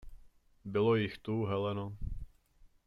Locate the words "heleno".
1.45-1.97